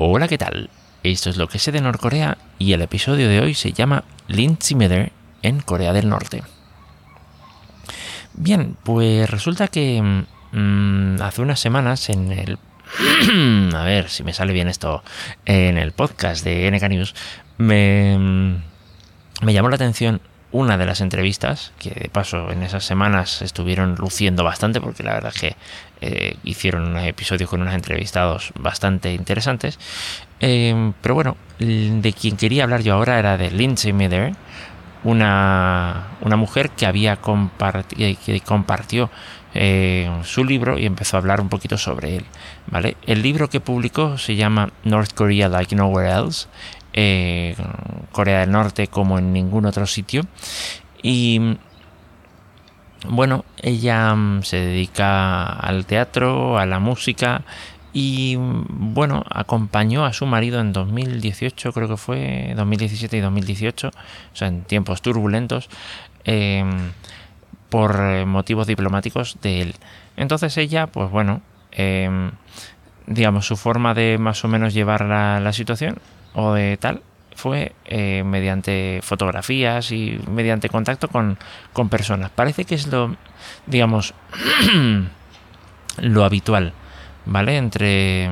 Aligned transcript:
Hola, 0.00 0.28
¿qué 0.28 0.38
tal? 0.38 0.70
Esto 1.02 1.28
es 1.28 1.38
lo 1.38 1.48
que 1.48 1.58
sé 1.58 1.72
de 1.72 1.80
Norcorea 1.80 2.38
y 2.56 2.72
el 2.72 2.82
episodio 2.82 3.28
de 3.28 3.40
hoy 3.40 3.54
se 3.54 3.72
llama 3.72 4.04
Miller 4.28 5.10
en 5.42 5.60
Corea 5.60 5.92
del 5.92 6.08
Norte. 6.08 6.44
Bien, 8.34 8.76
pues 8.84 9.28
resulta 9.28 9.66
que 9.66 10.00
mm, 10.52 11.20
hace 11.20 11.42
unas 11.42 11.58
semanas 11.58 12.10
en 12.10 12.30
el... 12.30 12.58
a 13.74 13.82
ver 13.82 14.08
si 14.08 14.22
me 14.22 14.32
sale 14.32 14.52
bien 14.52 14.68
esto. 14.68 15.02
En 15.46 15.78
el 15.78 15.90
podcast 15.90 16.44
de 16.44 16.70
NK 16.70 16.88
News 16.90 17.16
me, 17.56 18.16
mm, 18.16 18.62
me 19.46 19.52
llamó 19.52 19.68
la 19.68 19.74
atención 19.74 20.20
una 20.50 20.78
de 20.78 20.86
las 20.86 21.00
entrevistas, 21.00 21.72
que 21.78 21.90
de 21.90 22.08
paso 22.08 22.50
en 22.50 22.62
esas 22.62 22.84
semanas 22.84 23.42
estuvieron 23.42 23.96
luciendo 23.96 24.44
bastante, 24.44 24.80
porque 24.80 25.02
la 25.02 25.12
verdad 25.14 25.32
es 25.34 25.40
que 25.40 25.56
eh, 26.00 26.36
hicieron 26.42 26.96
episodios 26.98 27.50
con 27.50 27.60
unos 27.60 27.74
entrevistados 27.74 28.52
bastante 28.58 29.12
interesantes. 29.12 29.78
Eh, 30.40 30.92
pero 31.02 31.14
bueno, 31.14 31.36
de 31.58 32.14
quien 32.18 32.36
quería 32.36 32.64
hablar 32.64 32.82
yo 32.82 32.94
ahora 32.94 33.18
era 33.18 33.36
de 33.36 33.50
Lindsay 33.50 33.92
Miller, 33.92 34.34
una, 35.04 36.08
una 36.22 36.36
mujer 36.36 36.70
que 36.70 36.86
había 36.86 37.16
compartido, 37.16 38.18
que 38.24 38.40
compartió 38.40 39.10
eh, 39.54 40.10
su 40.24 40.44
libro 40.44 40.78
y 40.78 40.86
empezó 40.86 41.16
a 41.16 41.20
hablar 41.20 41.40
un 41.40 41.48
poquito 41.48 41.78
sobre 41.78 42.16
él. 42.16 42.24
¿vale? 42.66 42.96
El 43.06 43.22
libro 43.22 43.48
que 43.48 43.60
publicó 43.60 44.18
se 44.18 44.36
llama 44.36 44.70
North 44.84 45.12
Korea 45.14 45.48
Like 45.48 45.74
Nowhere 45.74 46.10
Else 46.10 46.48
eh, 46.92 47.54
Corea 48.12 48.40
del 48.40 48.50
Norte 48.50 48.88
como 48.88 49.18
en 49.18 49.32
ningún 49.32 49.66
otro 49.66 49.86
sitio. 49.86 50.22
Y 51.02 51.56
bueno, 53.06 53.44
ella 53.62 54.14
mm, 54.14 54.42
se 54.42 54.56
dedica 54.56 55.46
al 55.46 55.86
teatro, 55.86 56.58
a 56.58 56.66
la 56.66 56.78
música 56.78 57.42
y 57.92 58.36
bueno, 58.38 59.24
acompañó 59.30 60.04
a 60.04 60.12
su 60.12 60.26
marido 60.26 60.60
en 60.60 60.72
2018, 60.72 61.72
creo 61.72 61.88
que 61.88 61.96
fue 61.96 62.52
2017 62.56 63.16
y 63.16 63.20
2018, 63.20 63.88
o 63.88 64.36
sea, 64.36 64.48
en 64.48 64.62
tiempos 64.62 65.00
turbulentos, 65.02 65.68
em, 66.24 66.92
por 67.70 68.26
motivos 68.26 68.66
diplomáticos 68.66 69.38
de 69.42 69.62
él. 69.62 69.74
Entonces 70.16 70.56
ella, 70.58 70.86
pues 70.86 71.10
bueno, 71.10 71.42
em, 71.72 72.32
digamos, 73.06 73.46
su 73.46 73.56
forma 73.56 73.94
de 73.94 74.18
más 74.18 74.44
o 74.44 74.48
menos 74.48 74.74
llevar 74.74 75.04
la 75.04 75.52
situación 75.52 75.98
o 76.40 76.54
de 76.54 76.76
tal 76.76 77.02
fue 77.34 77.72
eh, 77.84 78.22
mediante 78.24 79.00
fotografías 79.02 79.90
y 79.90 80.20
mediante 80.30 80.68
contacto 80.68 81.08
con, 81.08 81.36
personas. 81.88 82.30
Parece 82.30 82.64
que 82.64 82.76
es 82.76 82.86
lo, 82.86 83.16
digamos, 83.66 84.14
lo 85.98 86.24
habitual, 86.24 86.72
¿vale? 87.26 87.56
Entre, 87.56 88.30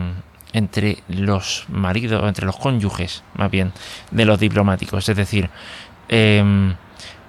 entre 0.52 0.98
los 1.08 1.66
maridos, 1.68 2.22
entre 2.28 2.46
los 2.46 2.56
cónyuges, 2.56 3.24
más 3.34 3.50
bien, 3.50 3.72
de 4.12 4.24
los 4.24 4.38
diplomáticos. 4.38 5.08
Es 5.08 5.16
decir, 5.16 5.50
em, 6.08 6.74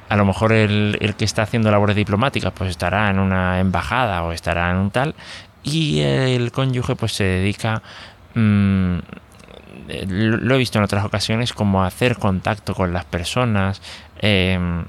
a 0.09 0.16
lo 0.16 0.25
mejor 0.25 0.53
el, 0.53 0.98
el, 1.02 1.16
que 1.16 1.25
está 1.25 1.42
haciendo 1.42 1.72
labores 1.72 1.95
diplomáticas, 1.95 2.53
pues 2.53 2.70
estará 2.70 3.09
en 3.09 3.17
una 3.17 3.59
embajada 3.59 4.23
o 4.23 4.31
estará 4.31 4.70
en 4.72 4.78
un 4.78 4.92
tal, 4.92 5.16
y 5.64 6.02
el 6.02 6.52
cónyuge, 6.52 6.95
pues 6.95 7.14
se 7.14 7.23
dedica. 7.23 7.81
Mm, 8.36 9.00
lo 10.08 10.56
he 10.56 10.58
visto 10.58 10.78
en 10.78 10.84
otras 10.84 11.06
ocasiones 11.06 11.54
como 11.54 11.84
hacer 11.84 12.18
contacto 12.18 12.74
con 12.74 12.94
las 12.94 13.06
personas, 13.06 13.82
em, 14.20 14.86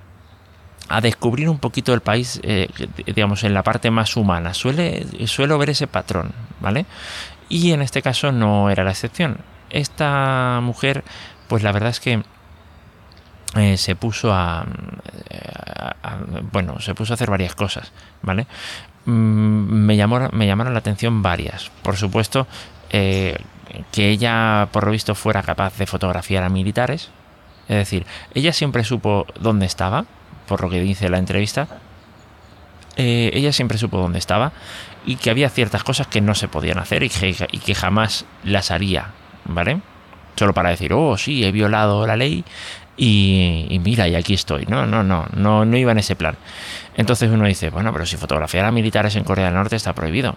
a 0.89 1.01
descubrir 1.01 1.49
un 1.49 1.59
poquito 1.59 1.93
el 1.93 2.01
país, 2.01 2.41
eh, 2.43 2.69
digamos, 3.07 3.45
en 3.45 3.55
la 3.55 3.63
parte 3.63 3.91
más 3.91 4.17
humana. 4.17 4.55
Suele, 4.55 5.07
suelo 5.27 5.59
ver 5.59 5.71
ese 5.71 5.87
patrón, 5.87 6.33
¿vale? 6.61 6.87
Y 7.49 7.73
en 7.73 7.83
este 7.83 8.03
caso 8.03 8.33
no 8.33 8.71
era 8.71 8.85
la 8.85 8.91
excepción. 8.91 9.39
Esta 9.71 10.61
mujer, 10.63 11.05
pues 11.47 11.63
la 11.63 11.73
verdad 11.73 11.91
es 11.91 12.01
que 12.01 12.23
eh, 13.57 13.77
se 13.77 13.97
puso 13.97 14.33
a, 14.33 14.67
bueno, 16.53 16.81
se 16.81 16.95
puso 16.95 17.13
a 17.13 17.15
hacer 17.15 17.31
varias 17.31 17.55
cosas, 17.55 17.93
¿vale? 18.23 18.47
Mm, 19.07 19.87
me, 19.87 19.97
llamó, 19.97 20.29
me 20.33 20.47
llamaron 20.47 20.75
la 20.75 20.81
atención 20.81 21.23
varias. 21.23 21.71
Por 21.83 21.97
supuesto, 21.97 22.47
eh, 22.91 23.37
que 23.93 24.11
ella, 24.11 24.69
por 24.73 24.85
lo 24.85 24.93
visto, 24.93 25.15
fuera 25.15 25.43
capaz 25.43 25.77
de 25.79 25.87
fotografiar 25.87 26.43
a 26.45 26.49
militares. 26.49 27.11
Es 27.69 27.77
decir, 27.77 28.07
ella 28.35 28.53
siempre 28.53 28.85
supo 28.85 29.27
dónde 29.41 29.67
estaba, 29.67 30.05
por 30.47 30.63
lo 30.63 30.71
que 30.71 30.81
dice 30.81 31.09
la 31.09 31.19
entrevista. 31.19 31.69
Eh, 32.97 33.31
ella 33.33 33.53
siempre 33.53 33.79
supo 33.79 33.99
dónde 33.99 34.19
estaba 34.19 34.53
y 35.07 35.17
que 35.17 35.31
había 35.31 35.49
ciertas 35.51 35.85
cosas 35.85 36.09
que 36.09 36.21
no 36.21 36.35
se 36.35 36.49
podían 36.49 36.79
hacer 36.79 37.03
y 37.05 37.09
que, 37.09 37.75
jamás 37.75 38.25
las 38.43 38.71
haría, 38.71 39.13
¿vale? 39.45 39.81
Solo 40.37 40.53
para 40.53 40.71
decir, 40.71 40.93
oh, 40.93 41.17
sí, 41.17 41.45
he 41.45 41.53
violado 41.53 42.07
la 42.07 42.17
ley 42.17 42.45
y, 42.99 43.67
y, 43.71 43.79
mira, 43.79 44.09
y 44.09 44.17
aquí 44.17 44.35
estoy. 44.35 44.67
No, 44.67 44.85
no, 44.85 45.05
no, 45.05 45.27
no, 45.35 45.77
iba 45.77 45.93
en 45.93 45.99
ese 45.99 46.17
plan. 46.17 46.37
Entonces 46.97 47.31
uno 47.31 47.47
dice, 47.47 47.71
bueno, 47.71 47.93
pero 47.93 48.05
si 48.05 48.17
fotografiar 48.17 48.65
a 48.65 48.73
militares 48.73 49.15
en 49.15 49.23
Corea 49.23 49.47
del 49.47 49.55
Norte 49.55 49.77
está 49.77 49.95
prohibido. 49.95 50.37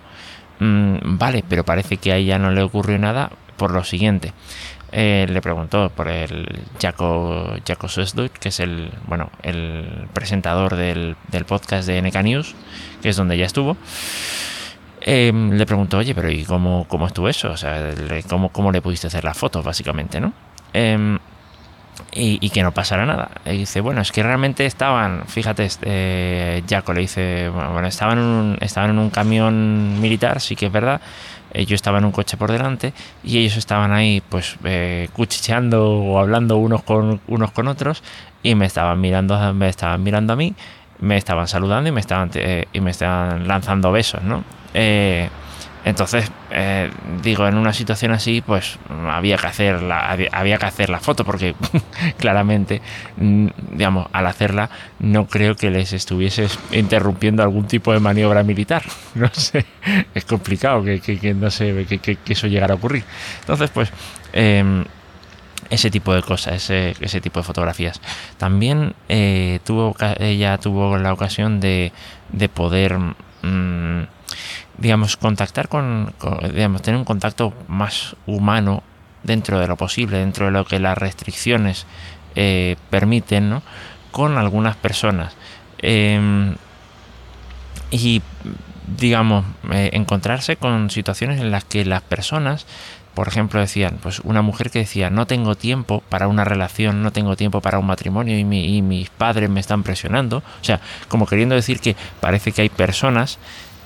Mm, 0.59 1.17
vale, 1.17 1.43
pero 1.49 1.65
parece 1.65 1.97
que 1.97 2.13
a 2.13 2.17
ella 2.17 2.37
no 2.37 2.51
le 2.51 2.61
ocurrió 2.61 2.99
nada 2.99 3.31
por 3.57 3.71
lo 3.71 3.83
siguiente. 3.83 4.31
Eh, 4.91 5.25
le 5.27 5.41
preguntó 5.41 5.89
por 5.89 6.07
el 6.07 6.47
Jaco, 6.79 7.55
Jaco 7.65 7.87
que 8.39 8.49
es 8.49 8.59
el, 8.59 8.91
bueno, 9.07 9.31
el 9.41 10.07
presentador 10.13 10.75
del, 10.75 11.15
podcast 11.47 11.87
de 11.87 11.99
NK 12.01 12.15
News, 12.23 12.55
que 13.01 13.09
es 13.09 13.15
donde 13.15 13.35
ella 13.35 13.45
estuvo. 13.45 13.75
Em, 15.01 15.51
le 15.53 15.65
preguntó, 15.65 15.97
oye, 15.97 16.13
pero 16.13 16.29
¿y 16.29 16.43
cómo, 16.43 16.85
cómo 16.87 17.07
estuvo 17.07 17.27
eso? 17.27 17.49
O 17.49 17.57
sea, 17.57 17.91
¿cómo, 18.29 18.49
¿cómo 18.49 18.71
le 18.71 18.81
pudiste 18.81 19.07
hacer 19.07 19.23
las 19.23 19.35
fotos, 19.35 19.65
básicamente, 19.65 20.19
no? 20.19 20.33
Em, 20.73 21.17
y, 22.11 22.49
que 22.49 22.63
no 22.63 22.71
pasara 22.73 23.05
nada. 23.05 23.31
Y 23.45 23.57
dice, 23.59 23.81
bueno, 23.81 24.01
es 24.01 24.11
que 24.11 24.23
realmente 24.23 24.65
estaban, 24.65 25.23
fíjate, 25.27 25.65
este, 25.65 26.63
Jaco 26.69 26.93
le 26.93 27.01
dice, 27.01 27.49
bueno, 27.49 27.87
estaban 27.87 28.17
en, 28.17 28.23
un, 28.23 28.57
estaban 28.61 28.91
en 28.91 28.99
un 28.99 29.09
camión 29.09 29.99
militar, 30.01 30.41
sí 30.41 30.55
que 30.55 30.67
es 30.67 30.71
verdad, 30.71 31.01
eh, 31.53 31.65
yo 31.65 31.75
estaba 31.75 31.97
en 31.97 32.05
un 32.05 32.11
coche 32.11 32.37
por 32.37 32.51
delante 32.51 32.93
y 33.23 33.39
ellos 33.39 33.57
estaban 33.57 33.91
ahí 33.91 34.21
pues 34.29 34.55
eh, 34.63 35.09
cuchicheando 35.13 35.89
o 35.89 36.19
hablando 36.19 36.57
unos 36.57 36.83
con, 36.83 37.19
unos 37.27 37.51
con 37.51 37.67
otros 37.67 38.03
y 38.43 38.55
me 38.55 38.65
estaban 38.65 38.99
mirando, 39.01 39.53
me 39.53 39.67
estaban 39.69 40.01
mirando 40.03 40.33
a 40.33 40.35
mí, 40.35 40.55
me 40.99 41.17
estaban 41.17 41.47
saludando 41.47 41.89
y 41.89 41.91
me 41.91 41.99
estaban, 41.99 42.31
eh, 42.35 42.65
y 42.71 42.79
me 42.79 42.91
estaban 42.91 43.47
lanzando 43.47 43.91
besos, 43.91 44.23
¿no? 44.23 44.43
Eh, 44.73 45.29
entonces, 45.83 46.31
eh, 46.51 46.91
digo, 47.23 47.47
en 47.47 47.55
una 47.55 47.73
situación 47.73 48.11
así, 48.11 48.41
pues 48.41 48.77
había 49.09 49.37
que 49.37 49.47
hacer 49.47 49.81
la, 49.81 50.11
había, 50.31 50.57
que 50.57 50.65
hacer 50.65 50.89
la 50.89 50.99
foto, 50.99 51.25
porque 51.25 51.55
claramente, 52.17 52.81
mm, 53.17 53.47
digamos, 53.71 54.07
al 54.11 54.27
hacerla, 54.27 54.69
no 54.99 55.25
creo 55.25 55.55
que 55.55 55.71
les 55.71 55.93
estuvieses 55.93 56.59
interrumpiendo 56.71 57.41
algún 57.41 57.65
tipo 57.67 57.93
de 57.93 57.99
maniobra 57.99 58.43
militar. 58.43 58.83
No 59.13 59.29
sé, 59.33 59.65
es 60.15 60.23
complicado 60.23 60.83
que, 60.83 61.01
que, 61.01 61.33
no 61.33 61.51
sé, 61.51 61.85
que, 61.85 62.17
eso 62.29 62.47
llegara 62.47 62.73
a 62.73 62.77
ocurrir. 62.77 63.03
Entonces, 63.41 63.69
pues, 63.69 63.91
em, 64.31 64.85
ese 65.69 65.91
tipo 65.91 66.13
de 66.13 66.21
cosas, 66.21 66.55
ese, 66.55 66.95
ese 67.01 67.19
tipo 67.19 67.39
de 67.39 67.43
fotografías. 67.43 67.99
También 68.37 68.93
eh, 69.09 69.59
tuvo, 69.65 69.95
ella 70.17 70.57
tuvo 70.59 70.97
la 70.97 71.11
ocasión 71.11 71.59
de, 71.59 71.91
de 72.31 72.49
poder. 72.49 72.97
Mm, 73.41 74.03
digamos, 74.81 75.15
contactar 75.15 75.69
con, 75.69 76.13
digamos, 76.53 76.81
tener 76.81 76.97
un 76.97 77.05
contacto 77.05 77.53
más 77.67 78.15
humano 78.25 78.81
dentro 79.21 79.59
de 79.59 79.67
lo 79.67 79.75
posible, 79.77 80.17
dentro 80.17 80.47
de 80.47 80.51
lo 80.51 80.65
que 80.65 80.79
las 80.79 80.97
restricciones 80.97 81.85
eh, 82.35 82.77
permiten, 82.89 83.49
¿no? 83.49 83.61
con 84.09 84.37
algunas 84.37 84.75
personas. 84.75 85.35
Em, 85.77 86.55
y, 87.91 88.23
digamos, 88.97 89.45
eh, 89.71 89.91
encontrarse 89.93 90.57
con 90.57 90.89
situaciones 90.89 91.39
en 91.39 91.51
las 91.51 91.63
que 91.63 91.85
las 91.85 92.01
personas, 92.01 92.65
por 93.13 93.27
ejemplo, 93.27 93.59
decían, 93.59 93.99
pues 94.01 94.19
una 94.21 94.41
mujer 94.41 94.71
que 94.71 94.79
decía, 94.79 95.11
no 95.11 95.27
tengo 95.27 95.55
tiempo 95.55 96.01
para 96.09 96.27
una 96.27 96.43
relación, 96.43 97.03
no 97.03 97.11
tengo 97.11 97.35
tiempo 97.35 97.61
para 97.61 97.77
un 97.77 97.85
matrimonio 97.85 98.35
y, 98.35 98.41
y 98.41 98.81
mis 98.81 99.09
padres 99.09 99.49
me 99.49 99.59
están 99.59 99.83
presionando. 99.83 100.37
O 100.37 100.63
sea, 100.63 100.81
como 101.07 101.27
queriendo 101.27 101.53
decir 101.53 101.79
que 101.79 101.95
parece 102.19 102.51
que 102.51 102.63
hay 102.63 102.69
personas 102.69 103.37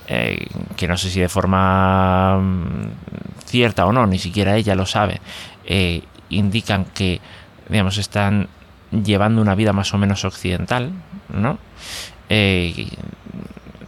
eh, 0.08 0.46
que 0.76 0.86
no 0.86 0.96
sé 0.96 1.10
si 1.10 1.20
de 1.20 1.28
forma 1.28 2.38
mm, 2.38 2.88
cierta 3.44 3.86
o 3.86 3.92
no, 3.92 4.06
ni 4.06 4.18
siquiera 4.18 4.56
ella 4.56 4.74
lo 4.74 4.86
sabe, 4.86 5.20
eh, 5.64 6.02
indican 6.28 6.84
que, 6.84 7.20
digamos, 7.68 7.98
están 7.98 8.48
llevando 8.90 9.42
una 9.42 9.54
vida 9.54 9.72
más 9.72 9.92
o 9.94 9.98
menos 9.98 10.24
occidental, 10.24 10.92
¿no? 11.28 11.58
Eh, 12.28 12.88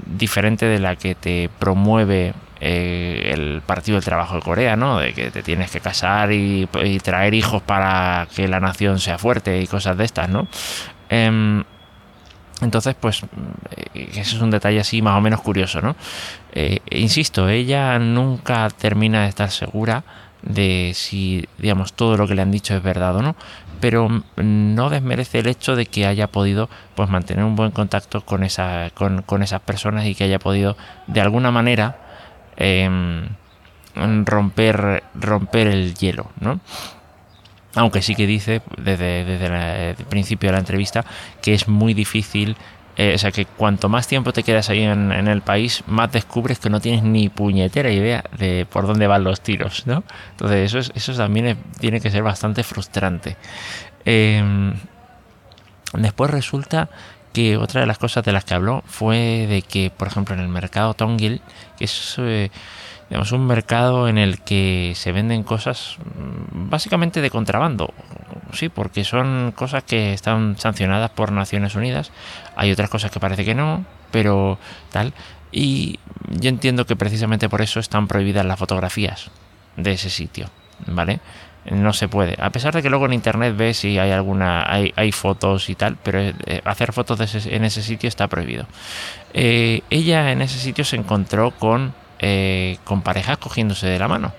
diferente 0.07 0.67
de 0.67 0.79
la 0.79 0.97
que 0.97 1.15
te 1.15 1.51
promueve 1.59 2.35
el 2.61 3.63
Partido 3.65 3.97
del 3.97 4.05
Trabajo 4.05 4.35
de 4.35 4.41
Corea, 4.41 4.75
¿no? 4.75 4.99
De 4.99 5.13
que 5.13 5.31
te 5.31 5.45
tienes 5.45 5.71
que 5.71 5.79
casar 5.79 6.33
y, 6.33 6.69
y, 6.83 6.99
traer 6.99 7.35
hijos 7.35 7.63
para 7.63 8.27
que 8.35 8.49
la 8.49 8.59
nación 8.59 8.99
sea 8.99 9.17
fuerte 9.17 9.61
y 9.61 9.69
cosas 9.69 9.97
de 9.97 10.05
estas, 10.05 10.29
¿no? 10.29 10.49
Em, 11.09 11.63
entonces, 12.61 12.97
pues, 12.99 13.23
eh, 13.71 14.11
ese 14.13 14.37
es 14.37 14.41
un 14.41 14.51
detalle 14.51 14.81
así 14.81 15.03
más 15.03 15.17
o 15.17 15.21
menos 15.21 15.41
curioso, 15.41 15.81
¿no? 15.81 15.97
Eh, 16.53 16.81
insisto, 16.91 17.49
ella 17.49 17.99
nunca 17.99 18.69
termina 18.71 19.23
de 19.23 19.29
estar 19.29 19.51
segura 19.51 20.05
de 20.43 20.93
si, 20.95 21.47
digamos, 21.59 21.93
todo 21.93 22.17
lo 22.17 22.27
que 22.27 22.35
le 22.35 22.43
han 22.43 22.51
dicho 22.51 22.75
es 22.75 22.83
verdad 22.83 23.17
o 23.17 23.23
no, 23.23 23.37
pero 23.81 24.23
no 24.37 24.91
desmerece 24.91 25.41
el 25.41 25.47
hecho 25.47 25.77
de 25.77 25.87
que 25.87 26.07
haya 26.07 26.29
podido 26.29 26.69
pues 26.95 27.09
mantener 27.09 27.45
un 27.45 27.57
buen 27.57 27.71
contacto 27.71 28.23
con, 28.23 28.43
esa, 28.43 28.91
con, 28.95 29.43
esas 29.43 29.61
personas 29.61 30.07
y 30.07 30.15
que 30.15 30.25
haya 30.25 30.39
podido 30.39 30.77
de 31.07 31.21
alguna 31.21 31.51
manera 31.51 31.99
em, 32.57 33.29
romper, 33.95 35.05
romper 35.15 35.67
el 35.69 35.95
hielo, 35.95 36.31
¿no? 36.41 36.61
Aunque 37.79 38.03
sí 38.03 38.15
que 38.15 38.27
dice 38.27 38.61
desde, 38.77 39.25
desde 39.25 39.91
el 39.91 40.05
principio 40.07 40.49
de 40.49 40.53
la 40.53 40.59
entrevista 40.59 41.05
que 41.41 41.55
es 41.55 41.69
muy 41.69 41.95
difícil 41.95 42.57
eh, 42.99 43.15
o 43.15 43.19
sea 43.19 43.31
que 43.31 43.47
cuanto 43.47 43.89
más 43.89 44.09
tiempo 44.09 44.33
te 44.33 44.43
quedas 44.43 44.71
ahí 44.71 44.83
en, 44.83 45.13
el 45.13 45.41
país, 45.41 45.85
más 45.87 46.11
descubres 46.11 46.59
que 46.59 46.69
no 46.69 46.81
tienes 46.81 47.05
ni 47.05 47.29
puñetera 47.29 47.93
idea 47.93 48.25
de 48.37 48.67
por 48.69 48.89
dónde 48.89 49.07
van 49.07 49.23
los 49.23 49.41
tiros, 49.41 49.87
¿no? 49.87 50.03
Entonces 50.33 50.91
eso, 50.93 51.15
también 51.15 51.57
tiene 51.79 52.01
que 52.01 52.11
ser 52.11 52.25
bastante 52.25 52.65
frustrante. 52.65 53.37
Em, 54.05 54.75
después 55.93 56.29
resulta 56.33 56.91
que 57.33 57.57
otra 57.57 57.83
de 57.83 57.87
las 57.87 57.99
cosas 57.99 58.25
de 58.25 58.33
las 58.33 58.45
que 58.45 58.55
habló 58.55 58.83
fue 58.87 59.47
de 59.49 59.63
que, 59.63 59.93
por 59.97 60.09
ejemplo, 60.09 60.35
en 60.35 60.41
el 60.41 60.49
mercado 60.49 60.95
Tongil, 60.95 61.41
que 61.79 61.85
es 61.85 62.17
eh, 62.19 62.51
digamos, 63.09 63.33
un 63.33 63.47
mercado 63.47 64.09
en 64.09 64.19
el 64.19 64.41
que 64.41 64.93
se 64.95 65.13
venden 65.13 65.43
cosas 65.43 65.97
mm, 65.99 66.69
básicamente 66.69 67.21
de 67.21 67.31
contrabando, 67.31 67.93
sí, 68.53 68.69
porque 68.69 69.05
son 69.05 69.53
cosas 69.55 69.85
que 69.85 70.13
están 70.13 70.57
sancionadas 70.59 71.11
por 71.11 71.33
Naciones 71.33 71.75
Unidas. 71.75 72.13
Hay 72.57 72.71
otras 72.73 72.91
cosas 72.91 73.11
que 73.11 73.21
parece 73.21 73.45
que 73.45 73.55
no, 73.55 73.85
pero 74.11 74.59
tal. 74.91 75.13
Y 75.51 75.99
yo 76.29 76.49
entiendo 76.49 76.87
que 76.87 76.97
precisamente 76.97 77.49
por 77.49 77.63
eso 77.63 77.81
están 77.81 78.07
prohibidas 78.07 78.45
las 78.45 78.59
fotografías 78.59 79.31
de 79.77 79.93
ese 79.93 80.11
sitio, 80.11 80.51
¿vale? 80.87 81.21
No 81.71 81.93
se 81.93 82.09
puede. 82.09 82.37
A 82.41 82.51
pesar 82.51 82.75
de 82.75 82.83
que 82.83 82.91
luego 82.91 83.07
en 83.07 83.13
internet 83.13 83.55
ves 83.57 83.79
si 83.79 83.99
hay 83.99 84.11
alguna, 84.11 84.65
hay, 84.67 84.93
hay 84.97 85.13
fotos 85.13 85.69
y 85.69 85.75
tal, 85.75 85.97
pero 86.03 86.21
eh, 86.21 86.35
hacer 86.65 86.93
fotos 86.93 87.47
en 87.47 87.65
ese 87.65 87.83
sitio 87.83 88.09
está 88.09 88.27
prohibido. 88.29 88.67
Eh, 89.35 89.83
ella 89.91 90.33
en 90.33 90.43
ese 90.43 90.59
sitio 90.59 90.85
se 90.85 90.97
encontró 90.97 91.51
con, 91.51 91.93
eh, 92.19 92.79
con 92.85 93.03
parejas 93.03 93.39
cogiéndose 93.39 93.87
de 93.87 93.99
la 93.99 94.09
mano 94.09 94.33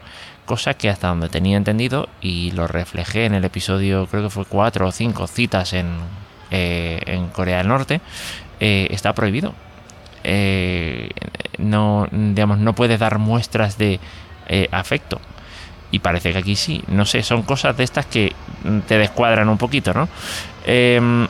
cosa 0.45 0.73
que 0.73 0.89
hasta 0.89 1.09
donde 1.09 1.29
tenía 1.29 1.57
entendido 1.57 2.09
y 2.21 2.49
lo 2.53 2.65
reflejé 2.65 3.25
en 3.25 3.35
el 3.35 3.45
episodio, 3.45 4.07
creo 4.07 4.23
que 4.23 4.29
fue 4.31 4.45
cuatro 4.45 4.87
o 4.87 4.91
cinco 4.91 5.27
citas 5.27 5.73
en, 5.73 5.99
eh, 6.49 6.99
en 7.05 7.27
Corea 7.27 7.59
del 7.59 7.67
Norte, 7.67 8.01
eh, 8.59 8.87
está 8.89 9.13
prohibido. 9.13 9.53
No, 11.59 12.07
digamos, 12.11 12.57
no 12.57 12.73
puedes 12.73 12.99
dar 12.99 13.19
muestras 13.19 13.77
de 13.77 13.99
afecto. 14.71 15.21
Y 15.91 15.99
parece 15.99 16.31
que 16.31 16.39
aquí 16.39 16.55
sí. 16.55 16.83
No 16.87 17.05
sé, 17.05 17.21
son 17.23 17.43
cosas 17.43 17.77
de 17.77 17.83
estas 17.83 18.05
que 18.05 18.33
te 18.87 18.97
descuadran 18.97 19.49
un 19.49 19.57
poquito, 19.57 19.93
¿no? 19.93 20.07
Em, 20.65 21.27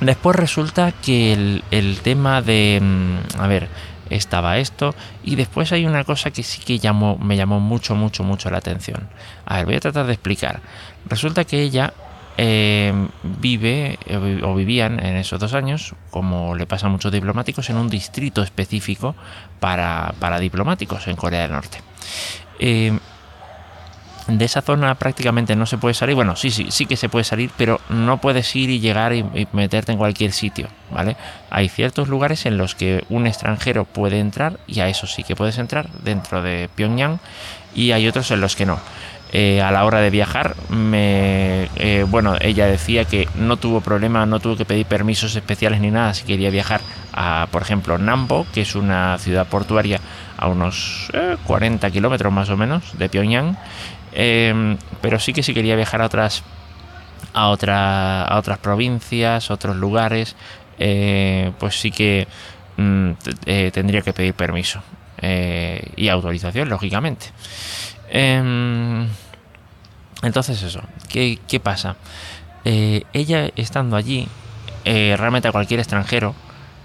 después 0.00 0.36
resulta 0.36 0.92
que 0.92 1.32
el, 1.32 1.64
el 1.70 2.00
tema 2.00 2.42
de... 2.42 2.80
Mm, 2.80 3.40
a 3.40 3.46
ver, 3.46 3.68
estaba 4.10 4.58
esto 4.58 4.94
y 5.24 5.36
después 5.36 5.72
hay 5.72 5.86
una 5.86 6.04
cosa 6.04 6.30
que 6.30 6.42
sí 6.42 6.60
que 6.62 6.78
llamó, 6.78 7.16
me 7.16 7.36
llamó 7.36 7.60
mucho, 7.60 7.94
mucho, 7.94 8.24
mucho 8.24 8.50
la 8.50 8.58
atención. 8.58 9.08
A 9.46 9.56
ver, 9.56 9.66
voy 9.66 9.74
a 9.76 9.80
tratar 9.80 10.06
de 10.06 10.12
explicar. 10.12 10.60
Resulta 11.06 11.44
que 11.44 11.62
ella 11.62 11.94
eh, 12.36 12.92
vive 13.22 13.98
eh, 14.06 14.40
o 14.42 14.54
vivían 14.54 15.04
en 15.04 15.16
esos 15.16 15.38
dos 15.38 15.54
años, 15.54 15.94
como 16.10 16.54
le 16.54 16.66
pasa 16.66 16.86
a 16.86 16.90
muchos 16.90 17.12
diplomáticos, 17.12 17.70
en 17.70 17.76
un 17.76 17.88
distrito 17.88 18.42
específico 18.42 19.14
para, 19.60 20.14
para 20.18 20.38
diplomáticos 20.38 21.06
en 21.08 21.16
Corea 21.16 21.42
del 21.42 21.52
Norte. 21.52 21.78
Eh, 22.58 22.98
de 24.30 24.44
esa 24.44 24.62
zona 24.62 24.94
prácticamente 24.94 25.56
no 25.56 25.66
se 25.66 25.78
puede 25.78 25.94
salir. 25.94 26.14
Bueno, 26.14 26.36
sí, 26.36 26.50
sí, 26.50 26.66
sí 26.70 26.86
que 26.86 26.96
se 26.96 27.08
puede 27.08 27.24
salir, 27.24 27.50
pero 27.56 27.80
no 27.88 28.18
puedes 28.18 28.54
ir 28.56 28.70
y 28.70 28.80
llegar 28.80 29.12
y, 29.12 29.24
meterte 29.52 29.92
en 29.92 29.98
cualquier 29.98 30.32
sitio, 30.32 30.68
¿vale? 30.90 31.16
Hay 31.50 31.68
ciertos 31.68 32.08
lugares 32.08 32.46
en 32.46 32.56
los 32.56 32.74
que 32.74 33.04
un 33.08 33.26
extranjero 33.26 33.84
puede 33.84 34.18
entrar 34.18 34.58
y 34.66 34.80
a 34.80 34.88
eso 34.88 35.06
sí 35.06 35.22
que 35.24 35.36
puedes 35.36 35.58
entrar 35.58 35.88
dentro 36.02 36.42
de 36.42 36.68
Pyongyang 36.74 37.18
y 37.74 37.92
hay 37.92 38.06
otros 38.08 38.30
en 38.30 38.40
los 38.40 38.56
que 38.56 38.66
no. 38.66 38.78
Eh, 39.32 39.62
a 39.62 39.70
la 39.70 39.84
hora 39.84 40.00
de 40.00 40.10
viajar, 40.10 40.56
me, 40.70 41.68
eh, 41.76 42.04
bueno, 42.08 42.34
ella 42.40 42.66
decía 42.66 43.04
que 43.04 43.28
no 43.36 43.58
tuvo 43.58 43.80
problema, 43.80 44.26
no 44.26 44.40
tuvo 44.40 44.56
que 44.56 44.64
pedir 44.64 44.86
permisos 44.86 45.36
especiales 45.36 45.80
ni 45.80 45.92
nada 45.92 46.14
si 46.14 46.24
quería 46.24 46.50
viajar 46.50 46.80
a, 47.12 47.46
por 47.52 47.62
ejemplo, 47.62 47.96
Nambo, 47.96 48.44
que 48.52 48.62
es 48.62 48.74
una 48.74 49.16
ciudad 49.18 49.46
portuaria 49.46 50.00
a 50.36 50.48
unos 50.48 51.12
40 51.46 51.86
eh, 51.86 51.90
kilómetros 51.92 52.32
más 52.32 52.50
o 52.50 52.56
menos 52.56 52.98
de 52.98 53.08
Pyongyang, 53.08 53.56
Em, 54.22 54.76
pero 55.00 55.18
sí 55.18 55.32
que 55.32 55.42
si 55.42 55.54
quería 55.54 55.76
viajar 55.76 56.02
a 56.02 56.04
otras 56.04 56.42
a, 57.32 57.48
otra, 57.48 58.22
a 58.24 58.38
otras 58.38 58.58
provincias, 58.58 59.50
otros 59.50 59.76
lugares, 59.76 60.36
eh, 60.78 61.52
pues 61.58 61.80
sí 61.80 61.90
que 61.90 62.28
mm, 62.76 63.12
eh, 63.46 63.70
tendría 63.72 64.02
que 64.02 64.12
pedir 64.12 64.34
permiso 64.34 64.82
eh, 65.22 65.90
y 65.96 66.08
autorización, 66.08 66.68
lógicamente. 66.68 67.28
Em, 68.10 69.08
entonces 70.22 70.62
eso, 70.62 70.82
¿qué, 71.08 71.38
qué 71.48 71.58
pasa? 71.58 71.96
ella 72.62 73.50
estando 73.56 73.96
allí, 73.96 74.28
realmente 74.84 75.48
a 75.48 75.52
cualquier 75.52 75.80
extranjero 75.80 76.34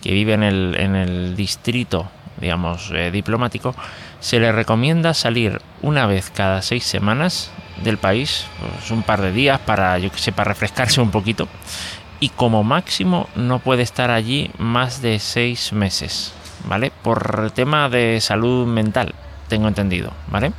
que 0.02 0.14
vive 0.14 0.34
en 0.34 0.44
el, 0.44 0.76
en 0.80 0.96
el 0.96 1.36
distrito 1.36 2.10
digamos, 2.40 2.92
eh, 2.94 3.12
diplomático, 3.12 3.76
se 4.20 4.40
le 4.40 4.52
recomienda 4.52 5.14
salir 5.14 5.62
una 5.82 6.06
vez 6.06 6.32
cada 6.32 6.62
seis 6.62 6.84
semanas 6.84 7.52
del 7.84 7.98
país, 7.98 8.48
pues 8.60 8.92
un 8.92 9.04
par 9.04 9.22
de 9.22 9.32
días 9.32 9.60
para, 9.60 9.98
yo 10.00 10.12
que 10.12 10.20
sé, 10.20 10.32
para 10.32 10.50
refrescarse 10.50 11.02
un 11.02 11.12
poquito, 11.12 11.48
y 12.20 12.30
como 12.30 12.64
máximo 12.64 13.30
no 13.36 13.60
puede 13.60 13.84
estar 13.84 14.12
allí 14.12 14.50
más 14.58 15.02
de 15.02 15.20
seis 15.20 15.74
meses, 15.74 16.34
¿vale? 16.68 16.92
Por 17.04 17.52
tema 17.52 17.90
de 17.90 18.20
salud 18.22 18.66
mental, 18.68 19.14
tengo 19.48 19.68
entendido, 19.68 20.12
¿vale? 20.28 20.54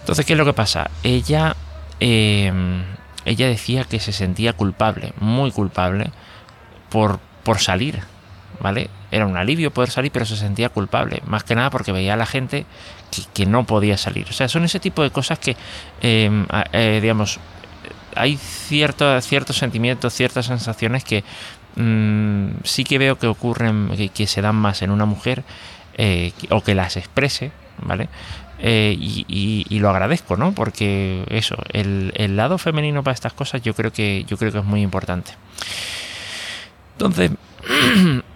Entonces, 0.00 0.24
¿qué 0.24 0.32
es 0.32 0.38
lo 0.38 0.44
que 0.44 0.52
pasa? 0.52 0.90
Ella, 1.02 1.54
em, 2.00 2.82
ella 3.24 3.48
decía 3.48 3.84
que 3.84 4.00
se 4.00 4.12
sentía 4.12 4.54
culpable, 4.54 5.12
muy 5.20 5.52
culpable, 5.52 6.10
por, 6.88 7.20
por 7.44 7.58
salir, 7.60 8.02
¿vale? 8.60 8.90
Era 9.10 9.26
un 9.26 9.36
alivio 9.36 9.70
poder 9.72 9.90
salir, 9.90 10.12
pero 10.12 10.24
se 10.24 10.36
sentía 10.36 10.68
culpable, 10.68 11.22
más 11.26 11.44
que 11.44 11.54
nada 11.54 11.70
porque 11.70 11.92
veía 11.92 12.14
a 12.14 12.16
la 12.16 12.26
gente 12.26 12.66
que, 13.34 13.46
no 13.46 13.64
podía 13.64 13.96
salir. 13.96 14.26
O 14.28 14.32
sea, 14.32 14.48
son 14.48 14.64
ese 14.64 14.78
tipo 14.80 15.02
de 15.02 15.10
cosas 15.10 15.38
que, 15.38 15.56
em, 16.00 16.46
eh, 16.72 17.00
digamos, 17.02 17.40
hay 18.14 18.36
cierto, 18.36 19.20
ciertos 19.20 19.56
sentimientos, 19.56 20.14
ciertas 20.14 20.46
sensaciones 20.46 21.04
que 21.04 21.24
mm, 21.76 22.48
sí 22.64 22.84
que 22.84 22.98
veo 22.98 23.18
que 23.18 23.26
ocurren, 23.26 23.90
que, 24.14 24.26
se 24.26 24.42
dan 24.42 24.56
más 24.56 24.82
en 24.82 24.90
una 24.90 25.06
mujer 25.06 25.42
eh, 25.96 26.32
o 26.50 26.62
que 26.62 26.74
las 26.74 26.96
exprese, 26.96 27.52
¿vale? 27.82 28.08
Eh, 28.62 28.94
y, 28.98 29.78
lo 29.78 29.88
agradezco, 29.88 30.36
¿no? 30.36 30.52
Porque 30.52 31.24
eso, 31.30 31.56
el, 31.72 32.12
el, 32.16 32.36
lado 32.36 32.58
femenino 32.58 33.02
para 33.02 33.14
estas 33.14 33.32
cosas 33.32 33.62
yo 33.62 33.74
creo 33.74 33.90
que 33.90 34.24
yo 34.28 34.36
creo 34.36 34.52
que 34.52 34.58
es 34.58 34.64
muy 34.64 34.82
importante. 34.82 35.32
Entonces, 36.92 37.30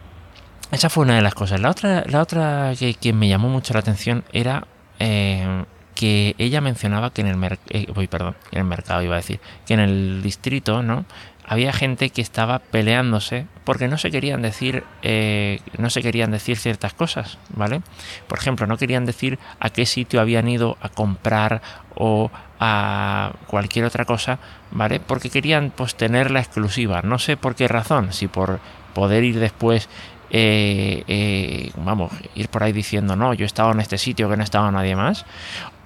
Esa 0.74 0.90
fue 0.90 1.04
una 1.04 1.14
de 1.14 1.22
las 1.22 1.36
cosas. 1.36 1.60
La 1.60 1.70
otra, 1.70 2.02
la 2.08 2.20
otra 2.20 2.72
que, 2.76 3.12
me 3.12 3.28
llamó 3.28 3.48
mucho 3.48 3.72
la 3.74 3.78
atención 3.78 4.24
era 4.32 4.66
eh, 4.98 5.64
que 5.94 6.34
ella 6.36 6.60
mencionaba 6.60 7.12
que 7.12 7.20
en 7.20 7.28
el, 7.28 7.58
eh, 7.68 8.08
perdón, 8.10 8.34
en 8.50 8.58
el 8.58 8.64
mercado 8.64 9.00
iba 9.00 9.14
a 9.14 9.18
decir, 9.18 9.38
que 9.66 9.74
en 9.74 9.80
el 9.80 10.20
distrito, 10.20 10.82
¿no? 10.82 11.04
Había 11.46 11.72
gente 11.72 12.10
que 12.10 12.22
estaba 12.22 12.58
peleándose 12.58 13.46
porque 13.62 13.86
no 13.86 13.98
se 13.98 14.10
querían 14.10 14.42
decir, 14.42 14.82
eh, 15.02 15.60
no 15.78 15.90
se 15.90 16.02
querían 16.02 16.32
decir 16.32 16.56
ciertas 16.56 16.92
cosas, 16.92 17.38
¿vale? 17.54 17.82
Por 18.26 18.38
ejemplo, 18.38 18.66
no 18.66 18.76
querían 18.76 19.04
decir 19.04 19.38
a 19.60 19.70
qué 19.70 19.86
sitio 19.86 20.20
habían 20.20 20.48
ido 20.48 20.76
a 20.80 20.88
comprar 20.88 21.62
o 21.94 22.32
a 22.58 23.32
cualquier 23.46 23.84
otra 23.84 24.06
cosa, 24.06 24.40
¿vale? 24.72 24.98
Porque 24.98 25.30
querían 25.30 25.70
pues 25.70 25.94
tener 25.94 26.32
la 26.32 26.40
exclusiva. 26.40 27.02
No 27.02 27.20
sé 27.20 27.36
por 27.36 27.54
qué 27.54 27.68
razón, 27.68 28.12
si 28.12 28.26
por 28.26 28.58
poder 28.94 29.22
ir 29.22 29.38
después 29.38 29.88
eh, 30.36 31.04
eh, 31.06 31.70
vamos, 31.76 32.10
ir 32.34 32.48
por 32.48 32.64
ahí 32.64 32.72
diciendo, 32.72 33.14
no, 33.14 33.34
yo 33.34 33.44
he 33.44 33.46
estado 33.46 33.70
en 33.70 33.78
este 33.78 33.98
sitio 33.98 34.28
que 34.28 34.36
no 34.36 34.42
estaba 34.42 34.68
nadie 34.72 34.96
más, 34.96 35.24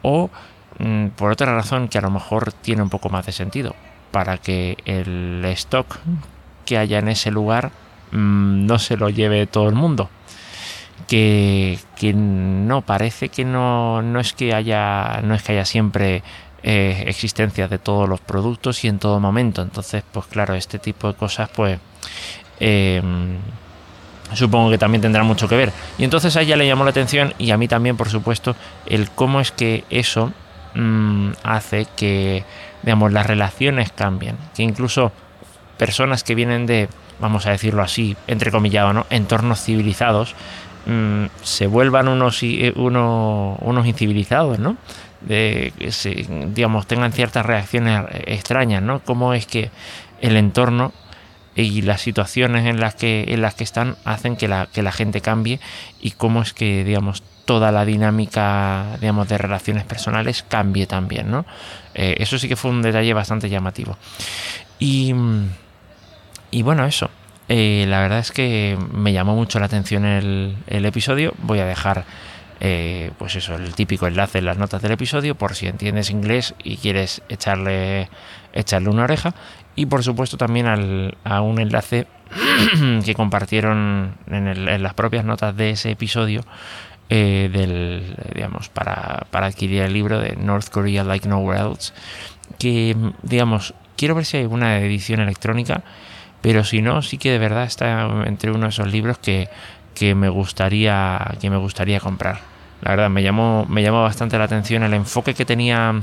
o 0.01 0.31
mm, 0.79 1.09
por 1.09 1.33
otra 1.33 1.55
razón 1.55 1.89
que 1.89 1.99
a 1.99 2.01
lo 2.01 2.09
mejor 2.09 2.55
tiene 2.55 2.81
un 2.81 2.89
poco 2.89 3.11
más 3.11 3.27
de 3.27 3.33
sentido, 3.33 3.77
para 4.11 4.39
que 4.39 4.79
el 4.87 5.45
stock 5.53 5.99
que 6.65 6.79
haya 6.79 6.99
en 6.99 7.09
ese 7.09 7.31
lugar 7.31 7.73
mm, 8.11 8.65
no 8.65 8.79
se 8.79 8.97
lo 8.97 9.11
lleve 9.11 9.47
todo 9.47 9.69
el 9.69 9.75
mundo. 9.75 10.09
Que, 11.07 11.79
no 12.15 12.81
parece 12.81 13.29
que 13.29 13.45
no, 13.45 14.01
no 14.01 14.19
es 14.19 14.33
que 14.33 14.55
haya 14.55 15.21
no 15.23 15.35
es 15.35 15.43
que 15.43 15.53
haya 15.53 15.65
siempre 15.65 16.23
eh, 16.63 17.05
existencia 17.07 17.69
de 17.69 17.79
todos 17.79 18.09
los 18.09 18.21
productos 18.21 18.85
y 18.85 18.89
en 18.89 18.99
todo 18.99 19.21
momento 19.21 19.63
entonces 19.63 20.05
pues 20.13 20.27
claro 20.27 20.55
este 20.55 20.79
tipo 20.79 21.09
de 21.09 21.15
cosas 21.15 21.49
pues 21.49 21.79
supongo 24.35 24.71
que 24.71 24.79
también 24.79 25.03
tendrá 25.03 25.23
mucho 25.23 25.49
que 25.49 25.57
ver. 25.57 25.73
Y 25.99 26.05
entonces 26.05 26.37
a 26.37 26.43
ella 26.43 26.57
le 26.57 26.67
llamó 26.67 26.85
la 26.85 26.91
atención 26.91 27.35
y 27.39 27.51
a 27.51 27.57
mí 27.57 27.69
también, 27.69 27.97
por 27.97 28.09
supuesto, 28.09 28.57
el 28.87 29.11
cómo 29.11 29.41
es 29.41 29.53
que 29.53 29.85
eso 29.91 30.33
mm, 30.75 31.31
hace 31.43 31.87
que, 31.97 32.45
digamos, 32.83 33.13
las 33.13 33.27
relaciones 33.27 33.93
cambien, 33.93 34.37
que 34.55 34.63
incluso 34.63 35.13
personas 35.77 36.25
que 36.25 36.35
vienen 36.35 36.67
de, 36.67 36.89
vamos 37.21 37.47
a 37.47 37.51
decirlo 37.51 37.83
así, 37.83 38.17
entrecomillado, 38.27 38.93
¿no? 38.93 39.07
entornos 39.11 39.63
civilizados, 39.63 40.35
mm, 40.87 41.27
se 41.43 41.67
vuelvan 41.67 42.09
unos, 42.09 42.43
unos 42.43 43.87
incivilizados, 43.87 44.59
¿no? 44.59 44.77
De 45.21 45.73
se, 45.91 46.27
digamos, 46.55 46.87
tengan 46.87 47.13
ciertas 47.13 47.45
reacciones 47.45 48.05
extrañas, 48.27 48.83
¿no? 48.83 49.01
Cómo 49.01 49.35
es 49.35 49.47
que 49.47 49.71
el 50.21 50.37
entorno 50.37 50.93
y 51.63 51.83
las 51.83 52.01
situaciones 52.01 52.67
en 52.67 52.81
las 52.81 52.95
que, 52.95 53.25
en 53.29 53.43
las 53.43 53.55
que 53.55 53.65
están 53.65 53.97
hacen 54.05 54.37
que 54.37 54.49
la, 54.49 54.69
que 54.73 54.83
la 54.83 54.93
gente 54.93 55.21
cambie 55.21 55.61
y 56.01 56.13
cómo 56.13 56.43
es 56.43 56.53
que, 56.53 56.85
digamos, 56.85 57.23
toda 57.45 57.73
la 57.73 57.85
dinámica, 57.85 58.97
digamos, 59.01 59.29
de 59.29 59.39
relaciones 59.39 59.85
personales 59.85 60.45
cambie 60.47 60.87
también, 60.87 61.31
¿no? 61.31 61.47
Eh, 61.95 62.17
eso 62.19 62.39
sí 62.39 62.47
que 62.47 62.57
fue 62.57 62.71
un 62.71 62.83
detalle 62.83 63.15
bastante 63.15 63.49
llamativo. 63.49 63.97
Y, 64.79 65.15
y 66.51 66.63
bueno, 66.63 66.85
eso. 66.85 67.11
Eh, 67.49 67.87
la 67.89 68.01
verdad 68.01 68.19
es 68.19 68.31
que 68.31 68.77
me 68.93 69.15
llamó 69.15 69.35
mucho 69.35 69.59
la 69.59 69.67
atención 69.67 70.05
el, 70.05 70.57
el 70.67 70.85
episodio. 70.85 71.33
Voy 71.39 71.61
a 71.61 71.65
dejar 71.65 72.05
eh, 72.61 73.13
pues 73.19 73.37
eso, 73.37 73.55
el 73.55 73.75
típico 73.75 74.07
enlace 74.07 74.39
en 74.39 74.47
las 74.47 74.59
notas 74.59 74.83
del 74.83 74.93
episodio 74.93 75.35
por 75.35 75.55
si 75.55 75.67
entiendes 75.67 76.11
inglés 76.11 76.55
y 76.63 76.77
quieres 76.77 77.23
echarle, 77.29 78.09
echarle 78.53 78.89
una 78.89 79.05
oreja. 79.05 79.35
Y 79.77 79.87
por 79.87 80.03
supuesto 80.03 80.37
también 80.37 80.67
a 81.25 81.41
un 81.41 81.61
enlace 81.61 82.09
que 83.05 83.15
compartieron 83.15 84.15
en, 84.27 84.83
las 84.83 84.95
propias 84.95 85.25
notas 85.25 85.57
de 85.57 85.71
ese 85.71 85.93
episodio 85.93 86.45
eh, 87.11 87.49
del, 87.53 88.17
digamos, 88.35 88.69
para, 88.69 89.27
para 89.31 89.47
adquirir 89.47 89.83
el 89.83 89.93
libro 89.93 90.19
de 90.19 90.35
North 90.37 90.69
Korea 90.69 91.05
Like 91.05 91.29
Nowhere 91.29 91.61
Else. 91.61 91.93
Que, 92.59 92.97
digamos, 93.23 93.75
quiero 93.97 94.17
ver 94.17 94.25
si 94.25 94.39
hay 94.39 94.47
una 94.47 94.79
edición 94.81 95.21
electrónica, 95.21 95.85
pero 96.41 96.65
si 96.65 96.83
no, 96.83 97.03
sí 97.03 97.19
que 97.19 97.31
de 97.31 97.39
verdad 97.39 97.65
está 97.65 98.25
entre 98.27 98.51
uno 98.51 98.65
de 98.65 98.71
esos 98.71 98.91
libros 98.91 99.19
que, 99.19 99.49
que 99.99 100.15
me 100.15 100.29
gustaría 100.29 101.35
que 101.41 101.51
me 101.51 101.57
gustaría 101.57 102.01
comprar. 102.01 102.41
La 102.83 102.93
verdad 102.93 103.11
me 103.11 103.23
llamó 103.23 103.67
me 103.69 103.83
llamó 103.83 104.03
bastante 104.03 104.39
la 104.39 104.45
atención 104.45 104.83
el 104.83 104.95
enfoque 104.95 105.35
que 105.35 105.45
tenía 105.45 106.03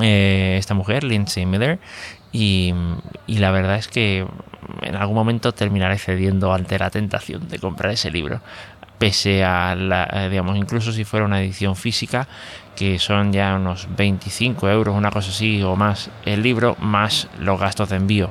eh, 0.00 0.56
esta 0.58 0.74
mujer, 0.74 1.04
Lindsay 1.04 1.46
Miller, 1.46 1.78
y, 2.32 2.74
la 3.26 3.50
verdad 3.50 3.76
es 3.76 3.88
que 3.88 4.26
en 4.82 4.94
algún 4.94 5.14
momento 5.14 5.52
terminaré 5.52 5.96
cediendo 5.96 6.52
ante 6.52 6.78
la 6.78 6.90
tentación 6.90 7.48
de 7.48 7.58
comprar 7.58 7.92
ese 7.92 8.10
libro. 8.10 8.40
Pese 8.98 9.44
a 9.44 9.74
la, 9.74 10.08
eh, 10.12 10.28
digamos, 10.28 10.56
incluso 10.56 10.92
si 10.92 11.04
fuera 11.04 11.24
una 11.24 11.40
edición 11.40 11.76
física, 11.76 12.28
que 12.74 12.98
son 12.98 13.32
ya 13.32 13.54
unos 13.54 13.88
25 13.96 14.68
euros, 14.68 14.94
una 14.94 15.10
cosa 15.10 15.30
así 15.30 15.62
o 15.62 15.76
más 15.76 16.10
el 16.26 16.42
libro, 16.42 16.76
más 16.78 17.28
los 17.38 17.58
gastos 17.58 17.88
de 17.88 17.96
envío. 17.96 18.30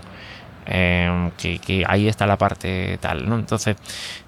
Eh, 0.65 1.31
que, 1.37 1.83
ahí 1.87 2.07
está 2.07 2.25
la 2.25 2.37
parte 2.37 2.97
tal, 2.99 3.27
¿no? 3.29 3.35
Entonces, 3.35 3.77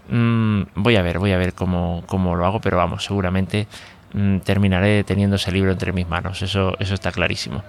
mm, 0.10 0.62
voy 0.76 0.96
a 0.96 1.02
ver, 1.02 1.20
voy 1.20 1.32
a 1.32 1.38
ver 1.38 1.54
cómo, 1.54 2.04
cómo, 2.08 2.36
lo 2.36 2.46
hago, 2.46 2.62
pero 2.62 2.78
vamos, 2.78 3.04
seguramente 3.04 3.68
mm, 4.14 4.40
terminaré 4.40 5.04
teniendo 5.04 5.38
ese 5.38 5.52
libro 5.52 5.72
entre 5.72 5.94
mis 5.94 6.08
manos, 6.08 6.42
eso, 6.42 6.76
eso 6.80 6.94
está 6.94 7.12
clarísimo. 7.12 7.64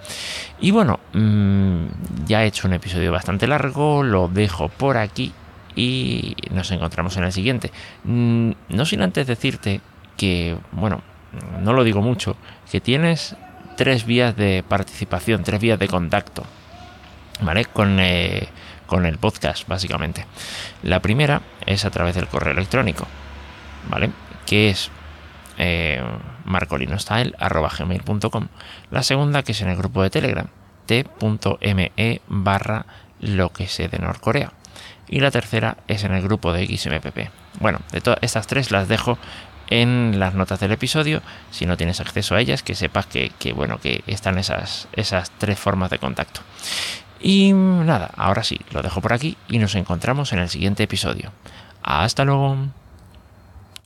Y 0.59 0.71
bueno, 0.71 0.99
mm, 1.13 2.25
ya 2.27 2.43
he 2.43 2.47
hecho 2.47 2.67
un 2.67 2.73
episodio 2.73 3.11
bastante 3.11 3.47
largo, 3.47 4.03
lo 4.03 4.27
dejo 4.27 4.69
por 4.69 4.97
aquí 4.97 5.33
y 5.75 6.35
nos 6.51 6.71
encontramos 6.71 7.17
en 7.17 7.23
el 7.23 7.31
siguiente. 7.31 7.71
no 8.03 8.85
sin 8.85 9.01
antes 9.01 9.27
decirte 9.27 9.81
que, 10.17 10.57
bueno, 10.71 11.01
no 11.61 11.73
lo 11.73 11.83
digo 11.83 12.01
mucho, 12.01 12.35
que 12.71 12.81
tienes 12.81 13.35
tres 13.77 14.05
vías 14.05 14.35
de 14.35 14.63
participación, 14.67 15.43
tres 15.43 15.61
vías 15.61 15.79
de 15.79 15.87
contacto 15.87 16.43
¿vale? 17.41 17.65
Con, 17.65 17.99
eh, 17.99 18.47
con 18.85 19.05
el 19.05 19.17
podcast, 19.17 19.67
básicamente. 19.67 20.25
La 20.83 20.99
primera 20.99 21.41
es 21.65 21.85
a 21.85 21.91
través 21.91 22.15
del 22.15 22.27
correo 22.27 22.53
electrónico, 22.53 23.07
¿vale? 23.89 24.11
Que 24.45 24.69
es 24.69 24.89
eh. 25.57 26.01
La 28.91 29.03
segunda, 29.03 29.43
que 29.43 29.51
es 29.51 29.61
en 29.61 29.69
el 29.69 29.77
grupo 29.77 30.01
de 30.01 30.09
Telegram, 30.09 30.47
t.me 30.85 32.21
barra 32.27 32.85
lo 33.19 33.53
que 33.53 33.67
sé 33.67 33.87
de 33.87 33.99
Norcorea. 33.99 34.53
Y 35.07 35.19
la 35.19 35.31
tercera 35.31 35.77
es 35.87 36.03
en 36.03 36.13
el 36.13 36.21
grupo 36.23 36.53
de 36.53 36.65
XMPP. 36.65 37.29
Bueno, 37.59 37.79
de 37.91 38.01
todas 38.01 38.19
estas 38.21 38.47
tres 38.47 38.71
las 38.71 38.87
dejo 38.87 39.17
en 39.69 40.19
las 40.19 40.33
notas 40.33 40.59
del 40.59 40.71
episodio. 40.71 41.21
Si 41.51 41.65
no 41.65 41.77
tienes 41.77 41.99
acceso 41.99 42.35
a 42.35 42.41
ellas, 42.41 42.63
que 42.63 42.75
sepas 42.75 43.05
que, 43.05 43.31
que 43.37 43.53
bueno, 43.53 43.79
que 43.79 44.03
están 44.07 44.39
esas, 44.39 44.87
esas 44.93 45.31
tres 45.31 45.59
formas 45.59 45.89
de 45.89 45.99
contacto. 45.99 46.41
Y 47.21 47.51
nada, 47.53 48.11
ahora 48.15 48.43
sí, 48.43 48.59
lo 48.71 48.81
dejo 48.81 49.01
por 49.01 49.13
aquí 49.13 49.37
y 49.49 49.59
nos 49.59 49.75
encontramos 49.75 50.31
en 50.33 50.39
el 50.39 50.49
siguiente 50.49 50.83
episodio. 50.83 51.31
Hasta 51.83 52.23
luego. 52.25 52.57